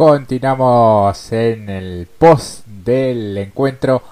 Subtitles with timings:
[0.00, 4.02] Continuamos en el post del encuentro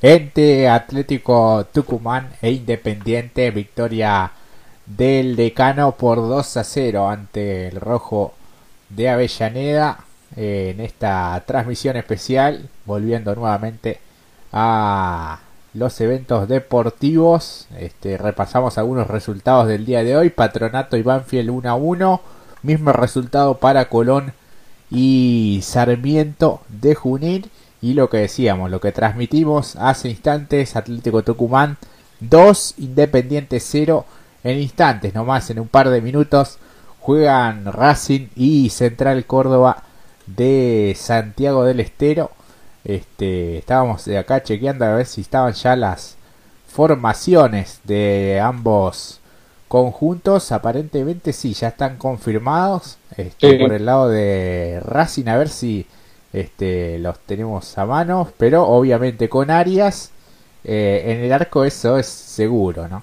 [0.00, 3.50] entre Atlético Tucumán e Independiente.
[3.50, 4.32] Victoria
[4.86, 8.32] del decano por 2 a 0 ante el rojo
[8.88, 9.98] de Avellaneda
[10.36, 12.70] en esta transmisión especial.
[12.86, 14.00] Volviendo nuevamente
[14.54, 15.40] a
[15.74, 17.68] los eventos deportivos.
[17.78, 20.30] Este, repasamos algunos resultados del día de hoy.
[20.30, 22.20] Patronato y Banfield 1 a 1.
[22.62, 24.32] Mismo resultado para Colón
[24.90, 27.50] y Sarmiento de Junín.
[27.82, 31.76] Y lo que decíamos, lo que transmitimos hace instantes, Atlético Tucumán
[32.20, 34.04] 2, Independiente 0
[34.44, 36.58] en instantes, nomás en un par de minutos,
[37.00, 39.82] juegan Racing y Central Córdoba
[40.26, 42.30] de Santiago del Estero.
[42.84, 46.16] Este, estábamos de acá chequeando a ver si estaban ya las
[46.68, 49.20] formaciones de ambos
[49.68, 50.52] conjuntos.
[50.52, 52.98] Aparentemente sí, ya están confirmados.
[53.16, 55.86] Este, Por el lado de Racing, a ver si
[56.32, 58.28] este, los tenemos a mano.
[58.38, 60.10] Pero obviamente con Arias
[60.64, 63.02] eh, en el arco, eso es seguro, ¿no?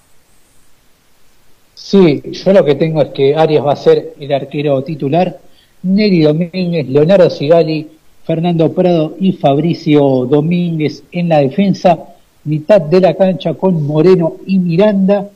[1.73, 5.39] Sí, yo lo que tengo es que Arias va a ser el arquero titular.
[5.83, 7.89] Neri Domínguez, Leonardo Sigali,
[8.23, 11.99] Fernando Prado y Fabricio Domínguez en la defensa.
[12.45, 15.29] Mitad de la cancha con Moreno y Miranda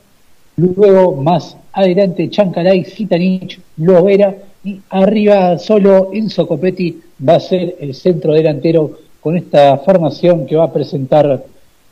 [0.58, 7.94] luego más adelante Chancalay, Gitanich, Lovera y arriba solo Enzo Copetti va a ser el
[7.94, 11.44] centro delantero con esta formación que va a presentar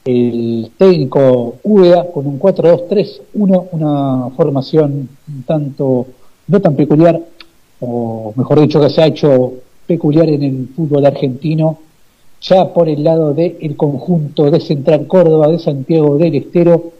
[0.05, 5.09] el técnico Úbeda con un 4-2-3-1, una formación
[5.47, 6.06] tanto
[6.47, 7.20] no tan peculiar,
[7.81, 9.55] o mejor dicho que se ha hecho
[9.87, 11.78] peculiar en el fútbol argentino,
[12.41, 16.92] ya por el lado del conjunto de Central Córdoba, de Santiago del Estero,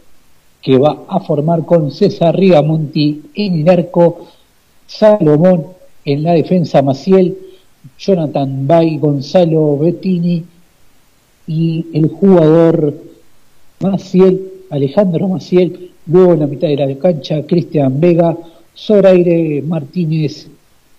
[0.67, 4.27] que va a formar con César Rigamonti en el arco,
[4.85, 5.67] Salomón
[6.03, 7.37] en la defensa Maciel,
[7.97, 10.43] Jonathan Bay, Gonzalo Bettini
[11.47, 12.93] y el jugador
[13.79, 18.37] Maciel, Alejandro Maciel, luego en la mitad de la cancha Cristian Vega,
[18.75, 20.49] Zoraire Martínez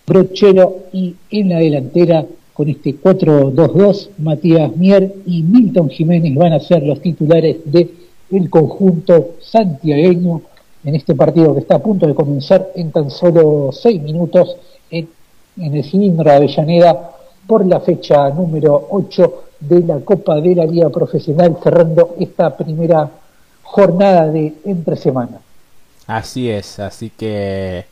[0.07, 2.25] Brochero y en la delantera
[2.55, 7.97] con este 4-2-2 Matías Mier y Milton Jiménez van a ser los titulares de
[8.31, 10.43] el conjunto santiagueño
[10.84, 14.56] en este partido que está a punto de comenzar en tan solo seis minutos
[14.91, 15.09] en,
[15.56, 17.11] el cilindro de Avellaneda
[17.47, 23.11] por la fecha número 8 de la Copa de la Liga Profesional, cerrando esta primera
[23.62, 25.41] jornada de entre semana.
[26.06, 27.87] Así es, así que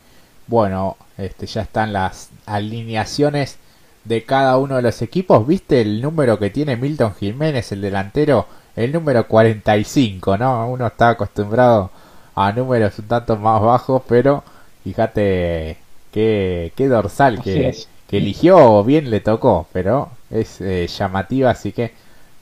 [0.47, 3.59] bueno, este, ya están las alineaciones
[4.05, 5.47] de cada uno de los equipos.
[5.47, 8.47] ¿Viste el número que tiene Milton Jiménez, el delantero?
[8.77, 10.69] El número 45, ¿no?
[10.71, 11.91] Uno está acostumbrado
[12.35, 14.45] a números un tanto más bajos, pero
[14.85, 15.79] fíjate
[16.13, 17.75] qué, qué dorsal que,
[18.07, 21.93] que, eligió, bien le tocó, pero es eh, llamativa, así que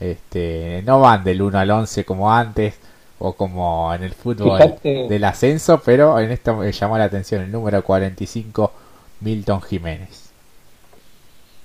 [0.00, 2.74] este, no van del 1 al 11 como antes
[3.20, 7.52] o como en el fútbol del ascenso, pero en esto me llamó la atención el
[7.52, 8.72] número 45,
[9.20, 10.23] Milton Jiménez.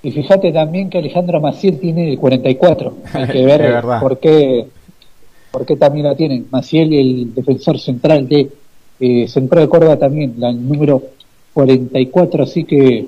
[0.01, 2.97] Y fíjate también que Alejandro Maciel tiene el 44.
[3.13, 4.67] Hay que ver por qué,
[5.51, 6.47] por qué también la tienen.
[6.51, 8.49] Maciel, el defensor central de
[8.99, 11.01] eh, Central de Córdoba también, la, el número
[11.53, 13.07] 44, así que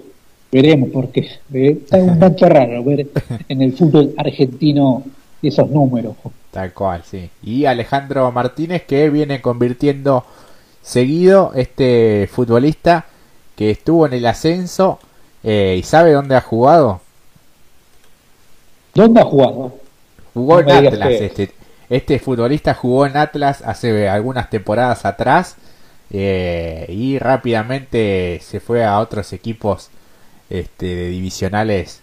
[0.51, 3.07] veremos porque eh, está un tanto raro ver
[3.47, 5.03] en el fútbol argentino
[5.41, 6.15] esos números.
[6.51, 7.29] Tal cual, sí.
[7.43, 10.25] Y Alejandro Martínez que viene convirtiendo
[10.81, 13.05] seguido este futbolista
[13.55, 14.99] que estuvo en el ascenso
[15.43, 17.01] eh, ¿Y sabe dónde ha jugado?
[18.93, 19.73] ¿Dónde ha jugado?
[20.33, 21.11] Jugó en Atlas.
[21.11, 21.51] Este,
[21.89, 25.55] este futbolista jugó en Atlas hace algunas temporadas atrás
[26.09, 29.89] eh, y rápidamente se fue a otros equipos
[30.49, 32.01] este, divisionales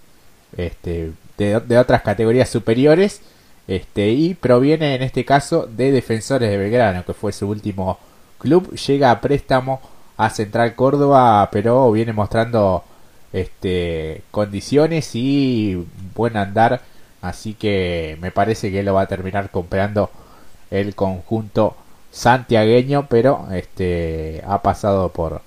[0.56, 3.20] este, de, otras categorías superiores
[3.66, 7.98] este, y proviene en este caso de Defensores de Belgrano, que fue su último
[8.38, 8.74] club.
[8.74, 9.80] Llega a préstamo
[10.16, 12.84] a Central Córdoba, pero viene mostrando
[13.32, 16.80] este, condiciones y buen andar.
[17.20, 20.10] Así que me parece que lo va a terminar comprando
[20.70, 21.74] el conjunto
[22.10, 25.42] santiagueño, pero este ha pasado por,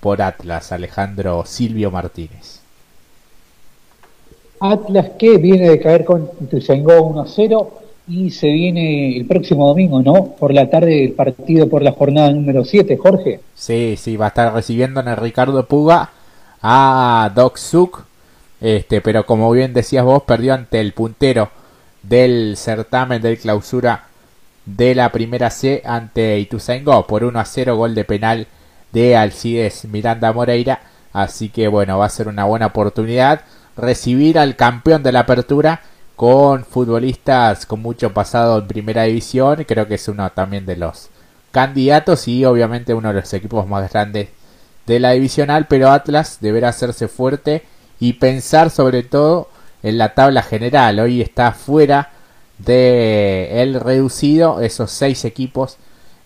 [0.00, 2.60] por Atlas, Alejandro Silvio Martínez.
[4.60, 7.68] Atlas que viene de caer con Ituzaingó 1-0
[8.08, 10.34] y se viene el próximo domingo, ¿no?
[10.38, 13.40] Por la tarde el partido por la jornada número 7, Jorge.
[13.54, 16.10] Sí, sí, va a estar recibiendo en el Ricardo Puga
[16.62, 18.04] a Doc Suk,
[18.60, 21.50] este, pero como bien decías vos, perdió ante el puntero
[22.02, 24.04] del certamen del clausura
[24.64, 28.46] de la primera C ante Ituzaingó por 1 a 0 gol de penal
[28.92, 30.80] de Alcides Miranda Moreira
[31.12, 33.42] así que bueno va a ser una buena oportunidad
[33.76, 35.80] recibir al campeón de la apertura
[36.16, 39.64] con futbolistas con mucho pasado en primera división.
[39.66, 41.08] Creo que es uno también de los
[41.50, 44.28] candidatos y obviamente uno de los equipos más grandes
[44.86, 47.62] de la divisional, pero Atlas deberá hacerse fuerte
[48.00, 49.48] y pensar sobre todo
[49.82, 50.98] en la tabla general.
[51.00, 52.10] Hoy está fuera
[52.58, 55.76] de el reducido, esos seis equipos,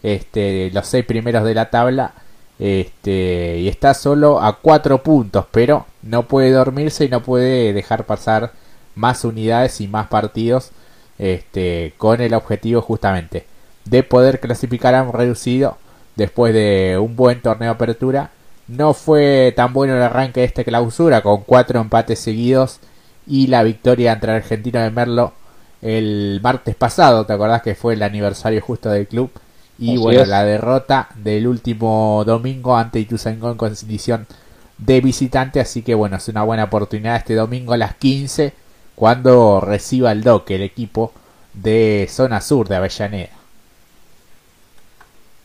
[0.03, 2.15] este, los seis primeros de la tabla,
[2.59, 8.05] este, y está solo a cuatro puntos, pero no puede dormirse y no puede dejar
[8.07, 8.53] pasar
[8.95, 10.71] más unidades y más partidos,
[11.19, 13.47] este, con el objetivo justamente
[13.87, 15.79] de poder clasificar a un reducido
[16.17, 18.31] después de un buen torneo de apertura.
[18.69, 22.81] No fue tan bueno el arranque de esta clausura con cuatro empates seguidos
[23.27, 25.33] y la victoria entre el argentino de Merlo
[25.83, 29.31] el martes pasado, ¿te acordás que fue el aniversario justo del club?
[29.79, 34.27] Y bueno, la derrota del último domingo ante Ituzaingó en condición
[34.79, 38.55] de visitante, así que bueno, es una buena oportunidad este domingo a las 15
[38.95, 41.13] cuando reciba el DOC, el equipo
[41.53, 43.36] de zona sur de Avellaneda.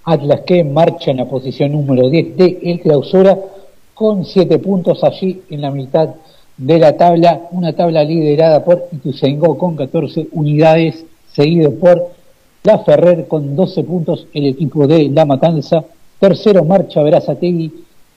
[0.03, 3.37] Atlas que marcha en la posición número 10 de el clausura
[3.93, 6.09] con 7 puntos allí en la mitad
[6.57, 12.09] de la tabla, una tabla liderada por Ituzaingó con 14 unidades, seguido por
[12.63, 15.83] La Ferrer con 12 puntos, el equipo de La Matanza,
[16.19, 17.71] tercero marcha Verazategui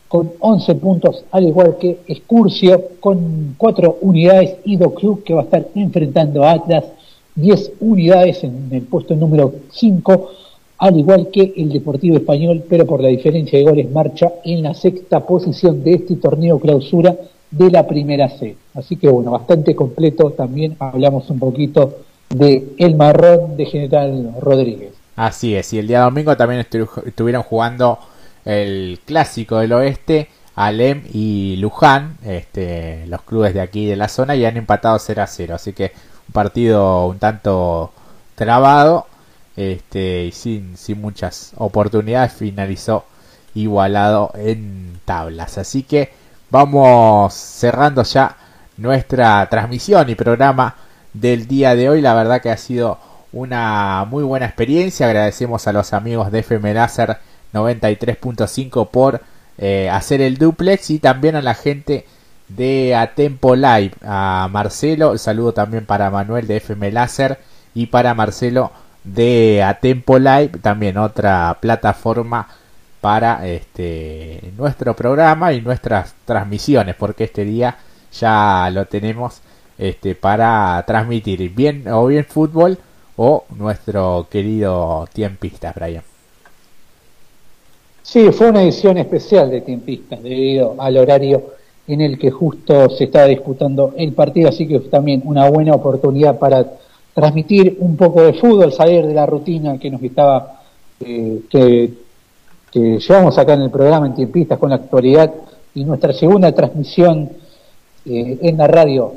[0.08, 4.56] con 11 puntos, al igual que Escurcio con 4 unidades.
[4.64, 6.84] Y Club que va a estar enfrentando a Atlas
[7.34, 10.30] 10 unidades en el puesto número 5,
[10.84, 14.74] al igual que el Deportivo Español, pero por la diferencia de goles marcha en la
[14.74, 17.16] sexta posición de este torneo clausura
[17.50, 18.54] de la primera C.
[18.74, 20.32] Así que bueno, bastante completo.
[20.32, 24.92] También hablamos un poquito de El Marrón de General Rodríguez.
[25.16, 27.98] Así es, y el día domingo también estuvieron jugando
[28.44, 34.36] el clásico del oeste, Alem y Luján, este, los clubes de aquí de la zona,
[34.36, 35.54] y han empatado 0 a 0.
[35.54, 35.92] Así que
[36.28, 37.90] un partido un tanto
[38.34, 39.06] trabado
[39.56, 43.04] este, y sin, sin muchas oportunidades, finalizó
[43.54, 45.58] igualado en tablas.
[45.58, 46.12] Así que
[46.50, 48.36] vamos cerrando ya
[48.76, 50.76] nuestra transmisión y programa
[51.12, 52.00] del día de hoy.
[52.00, 52.98] La verdad que ha sido
[53.32, 55.06] una muy buena experiencia.
[55.06, 57.18] Agradecemos a los amigos de FM Láser
[57.52, 59.20] 93.5 por
[59.58, 62.06] eh, hacer el duplex y también a la gente
[62.48, 67.38] de Atempo Live, a Marcelo, el saludo también para Manuel de FM Láser
[67.74, 68.70] y para Marcelo
[69.04, 72.48] de Atempo Live, también otra plataforma
[73.00, 77.76] para este nuestro programa y nuestras transmisiones porque este día
[78.18, 79.42] ya lo tenemos
[79.76, 82.78] este para transmitir bien o bien fútbol
[83.16, 86.02] o nuestro querido tiempista Brian.
[88.02, 91.54] Sí, fue una edición especial de tiempistas debido al horario
[91.86, 96.38] en el que justo se estaba disputando el partido, así que también una buena oportunidad
[96.38, 96.66] para
[97.14, 100.60] transmitir un poco de fútbol, salir de la rutina que nos estaba
[101.00, 102.04] eh, que
[102.74, 105.32] que llevamos acá en el programa en Tiempistas con la actualidad
[105.76, 107.30] y nuestra segunda transmisión
[108.04, 109.12] eh, en la radio,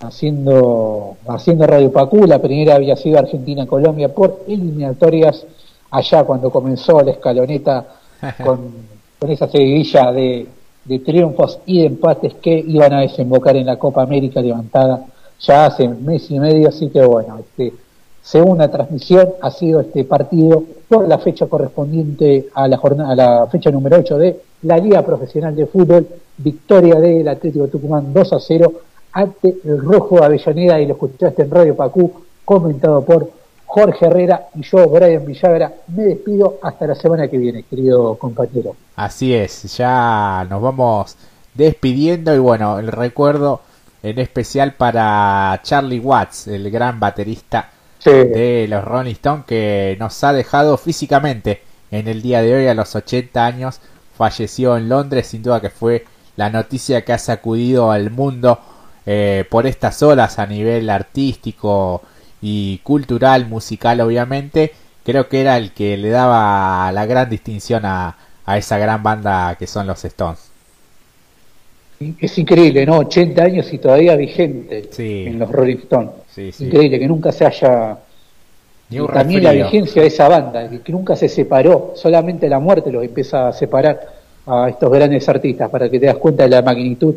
[0.00, 5.46] haciendo, haciendo Radio Pacú, la primera había sido Argentina-Colombia por eliminatorias
[5.88, 7.86] allá cuando comenzó la escaloneta
[8.44, 8.72] con,
[9.20, 10.48] esa seguidilla de,
[10.84, 15.06] de triunfos y de empates que iban a desembocar en la Copa América levantada
[15.40, 17.72] ya hace mes y medio, así que bueno, este,
[18.22, 23.46] segunda transmisión ha sido este partido por la fecha correspondiente a la jornada, a la
[23.46, 26.06] fecha número 8 de la Liga Profesional de Fútbol,
[26.38, 28.72] victoria del Atlético Tucumán 2 a 0
[29.12, 32.12] ante el Rojo Avellaneda y lo escuchaste en Radio Pacú,
[32.44, 33.30] comentado por
[33.64, 35.72] Jorge Herrera y yo, Brian Villagra.
[35.88, 38.76] Me despido hasta la semana que viene, querido compañero.
[38.94, 41.16] Así es, ya nos vamos
[41.54, 43.60] despidiendo y bueno, el recuerdo
[44.10, 47.70] en especial para Charlie Watts, el gran baterista
[48.04, 52.74] de los Rolling Stones que nos ha dejado físicamente en el día de hoy a
[52.74, 53.80] los 80 años.
[54.16, 56.04] Falleció en Londres, sin duda que fue
[56.36, 58.60] la noticia que ha sacudido al mundo
[59.06, 62.02] eh, por estas olas a nivel artístico
[62.40, 64.72] y cultural, musical obviamente.
[65.04, 69.56] Creo que era el que le daba la gran distinción a, a esa gran banda
[69.56, 70.55] que son los Stones.
[71.98, 72.98] Es increíble, ¿no?
[72.98, 76.10] 80 años y todavía vigente en los Rolling Stones.
[76.60, 77.96] Increíble que nunca se haya.
[79.12, 83.48] también la vigencia de esa banda, que, nunca se separó, solamente la muerte los empieza
[83.48, 84.14] a separar
[84.46, 87.14] a estos grandes artistas, para que te das cuenta de la magnitud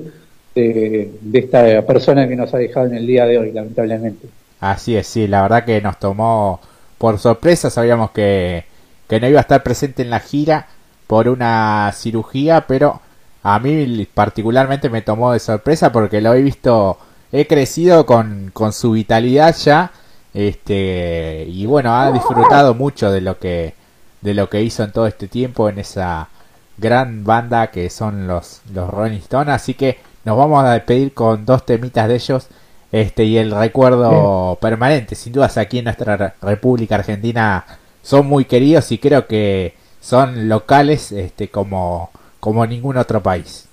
[0.56, 4.28] de, esta persona que nos ha dejado en el día de hoy, lamentablemente.
[4.62, 6.60] Así es, sí, la verdad que nos tomó
[6.98, 8.64] por sorpresa, sabíamos que,
[9.08, 10.68] que no iba a estar presente en la gira
[11.08, 13.02] por una cirugía, pero
[13.44, 16.98] a mí particularmente me tomó de sorpresa porque lo he visto,
[17.32, 19.92] he crecido con, con su vitalidad ya,
[20.34, 23.74] este, y bueno, ha disfrutado mucho de lo que,
[24.22, 26.30] de lo que hizo en todo este tiempo en esa
[26.78, 31.46] gran banda que son los, los Rolling Stones, así que nos vamos a despedir con
[31.46, 32.48] dos temitas de ellos,
[32.92, 37.66] este, y el recuerdo permanente, sin dudas aquí en nuestra República Argentina
[38.02, 43.68] son muy queridos y creo que son locales, este, como como ningún otro país.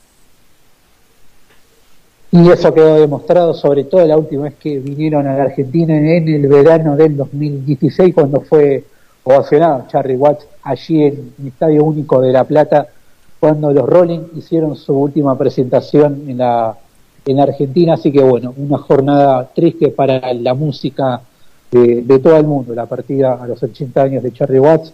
[2.33, 6.29] Y eso quedó demostrado sobre todo la última vez que vinieron a la Argentina en
[6.29, 8.85] el verano del 2016 cuando fue
[9.25, 12.89] ovacionado Charlie Watts allí en el Estadio Único de La Plata
[13.39, 16.77] cuando los Rolling hicieron su última presentación en la
[17.27, 21.21] en Argentina, así que bueno, una jornada triste para la música
[21.73, 24.93] de, de todo el mundo, la partida a los 80 años de Charlie Watts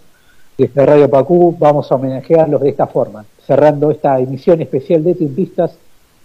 [0.57, 5.73] desde Radio Pacú vamos a homenajearlos de esta forma, cerrando esta emisión especial de Timpistas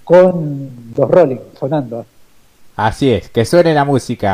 [0.03, 2.05] con los Rolling sonando.
[2.75, 4.25] Así es, que suene la música.